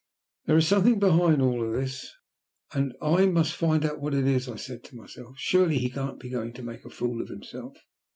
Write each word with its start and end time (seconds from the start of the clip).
"There 0.47 0.57
is 0.57 0.67
something 0.67 0.97
behind 0.97 1.43
all 1.43 1.71
this, 1.71 2.11
and 2.73 2.95
I 3.03 3.27
must 3.27 3.53
find 3.53 3.85
out 3.85 4.01
what 4.01 4.15
it 4.15 4.25
is," 4.25 4.49
I 4.49 4.55
said 4.55 4.83
to 4.85 4.95
myself. 4.95 5.35
"Surely 5.37 5.77
he 5.77 5.91
can't 5.91 6.19
be 6.19 6.31
going 6.31 6.53
to 6.53 6.63
make 6.63 6.83
a 6.85 6.89
fool 6.89 7.21
of 7.21 7.27
himself." 7.29 7.77